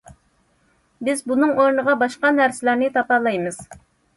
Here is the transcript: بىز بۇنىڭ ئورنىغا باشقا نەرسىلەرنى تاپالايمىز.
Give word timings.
بىز 1.09 1.21
بۇنىڭ 1.27 1.53
ئورنىغا 1.57 1.95
باشقا 2.05 2.33
نەرسىلەرنى 2.41 2.91
تاپالايمىز. 2.99 3.63